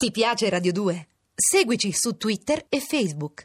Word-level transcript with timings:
Ti 0.00 0.10
piace 0.12 0.48
Radio 0.48 0.72
2? 0.72 1.08
Seguici 1.34 1.92
su 1.92 2.16
Twitter 2.16 2.64
e 2.70 2.80
Facebook. 2.80 3.44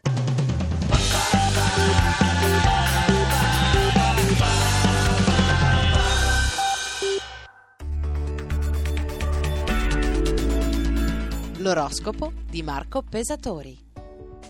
L'oroscopo 11.57 12.31
di 12.49 12.63
Marco 12.63 13.01
Pesatori. 13.01 13.84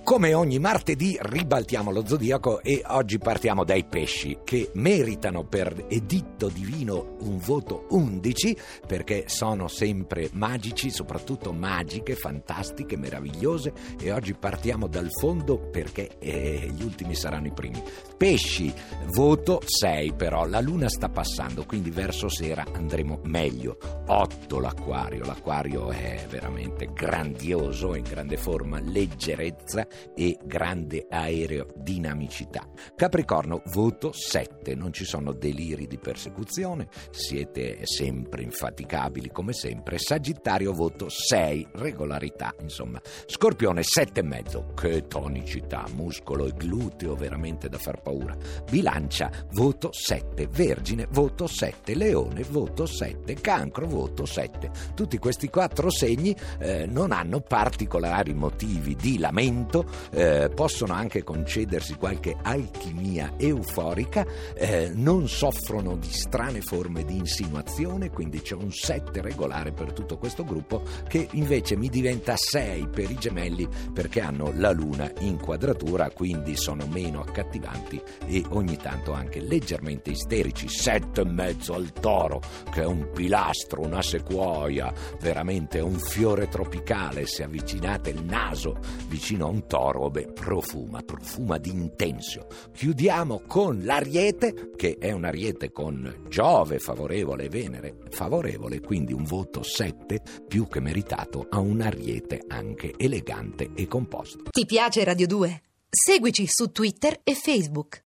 Come 0.03 0.35
ogni 0.35 0.59
martedì 0.59 1.17
ribaltiamo 1.19 1.89
lo 1.89 2.05
zodiaco 2.05 2.61
e 2.61 2.83
oggi 2.87 3.17
partiamo 3.17 3.63
dai 3.63 3.85
pesci 3.85 4.37
che 4.43 4.69
meritano 4.75 5.45
per 5.45 5.85
editto 5.89 6.47
divino 6.47 7.15
un 7.21 7.39
voto 7.39 7.87
11 7.89 8.55
perché 8.85 9.23
sono 9.27 9.67
sempre 9.67 10.29
magici, 10.33 10.91
soprattutto 10.91 11.51
magiche, 11.51 12.15
fantastiche, 12.15 12.97
meravigliose 12.97 13.73
e 13.99 14.11
oggi 14.11 14.35
partiamo 14.35 14.87
dal 14.87 15.09
fondo 15.09 15.57
perché 15.57 16.17
eh, 16.19 16.71
gli 16.71 16.83
ultimi 16.83 17.15
saranno 17.15 17.47
i 17.47 17.53
primi. 17.53 17.81
Pesci, 18.15 18.71
voto 19.13 19.61
6 19.65 20.13
però, 20.13 20.45
la 20.45 20.61
luna 20.61 20.87
sta 20.87 21.09
passando 21.09 21.65
quindi 21.65 21.89
verso 21.89 22.29
sera 22.29 22.63
andremo 22.73 23.21
meglio. 23.23 23.77
8 24.05 24.59
l'acquario, 24.59 25.25
l'acquario 25.25 25.89
è 25.89 26.25
veramente 26.29 26.91
grandioso, 26.93 27.95
in 27.95 28.03
grande 28.03 28.37
forma, 28.37 28.79
leggerezza 28.79 29.84
e 30.15 30.37
grande 30.43 31.05
aerodinamicità. 31.09 32.67
Capricorno, 32.95 33.61
voto 33.67 34.11
7, 34.11 34.75
non 34.75 34.93
ci 34.93 35.05
sono 35.05 35.33
deliri 35.33 35.87
di 35.87 35.97
persecuzione, 35.97 36.87
siete 37.11 37.85
sempre 37.85 38.43
infaticabili 38.43 39.29
come 39.31 39.53
sempre. 39.53 39.97
Sagittario, 39.97 40.73
voto 40.73 41.09
6, 41.09 41.67
regolarità, 41.73 42.53
insomma. 42.61 43.01
Scorpione, 43.25 43.81
7,5, 43.81 44.73
che 44.73 45.07
tonicità, 45.07 45.85
muscolo 45.93 46.45
e 46.45 46.53
gluteo 46.55 47.15
veramente 47.15 47.69
da 47.69 47.77
far 47.77 48.01
paura. 48.01 48.35
Bilancia, 48.69 49.31
voto 49.51 49.89
7, 49.91 50.47
Vergine, 50.47 51.07
voto 51.09 51.47
7, 51.47 51.95
Leone, 51.95 52.43
voto 52.43 52.85
7, 52.85 53.33
Cancro, 53.35 53.87
voto 53.87 54.25
7. 54.25 54.71
Tutti 54.93 55.17
questi 55.17 55.49
quattro 55.49 55.89
segni 55.89 56.35
eh, 56.59 56.85
non 56.85 57.11
hanno 57.11 57.41
particolari 57.41 58.33
motivi 58.33 58.95
di 58.95 59.17
lamento, 59.17 59.74
eh, 60.11 60.49
possono 60.53 60.93
anche 60.93 61.23
concedersi 61.23 61.95
qualche 61.95 62.35
alchimia 62.41 63.33
euforica, 63.37 64.25
eh, 64.53 64.91
non 64.93 65.27
soffrono 65.27 65.95
di 65.97 66.11
strane 66.11 66.61
forme 66.61 67.03
di 67.03 67.17
insinuazione, 67.17 68.11
quindi 68.11 68.41
c'è 68.41 68.55
un 68.55 68.71
7 68.71 69.21
regolare 69.21 69.71
per 69.71 69.93
tutto 69.93 70.17
questo 70.17 70.43
gruppo 70.43 70.83
che 71.07 71.27
invece 71.31 71.75
mi 71.75 71.89
diventa 71.89 72.35
6 72.35 72.87
per 72.89 73.09
i 73.09 73.17
gemelli 73.17 73.67
perché 73.93 74.21
hanno 74.21 74.51
la 74.55 74.71
luna 74.71 75.11
in 75.19 75.39
quadratura, 75.39 76.09
quindi 76.11 76.55
sono 76.55 76.85
meno 76.87 77.21
accattivanti 77.21 78.01
e 78.27 78.43
ogni 78.49 78.77
tanto 78.77 79.13
anche 79.13 79.39
leggermente 79.39 80.11
isterici. 80.11 80.67
7 80.67 81.21
e 81.21 81.25
mezzo 81.25 81.73
al 81.73 81.91
toro, 81.91 82.41
che 82.71 82.81
è 82.81 82.85
un 82.85 83.09
pilastro, 83.13 83.81
una 83.81 84.01
sequoia, 84.01 84.93
veramente 85.19 85.79
un 85.79 85.97
fiore 85.97 86.47
tropicale. 86.47 87.25
Se 87.25 87.43
avvicinate 87.43 88.09
il 88.09 88.23
naso 88.23 88.77
vicino 89.07 89.45
a 89.45 89.49
un 89.49 89.64
toro, 89.67 90.09
beh, 90.09 90.33
profuma, 90.33 91.01
profuma 91.01 91.57
di 91.57 91.69
intensio. 91.69 92.47
Chiudiamo 92.73 93.41
con 93.47 93.83
l'Ariete, 93.83 94.71
che 94.75 94.97
è 94.99 95.11
un 95.11 95.25
Ariete 95.25 95.71
con 95.71 96.25
Giove 96.27 96.79
favorevole 96.79 97.45
e 97.45 97.49
Venere 97.49 97.97
favorevole, 98.09 98.79
quindi 98.79 99.13
un 99.13 99.23
voto 99.23 99.63
7 99.63 100.21
più 100.47 100.67
che 100.67 100.79
meritato 100.79 101.47
a 101.49 101.59
un 101.59 101.81
Ariete 101.81 102.43
anche 102.47 102.93
elegante 102.97 103.71
e 103.75 103.87
composto. 103.87 104.43
Ti 104.49 104.65
piace 104.65 105.03
Radio 105.03 105.27
2? 105.27 105.61
Seguici 105.89 106.45
su 106.47 106.71
Twitter 106.71 107.19
e 107.23 107.33
Facebook. 107.35 108.03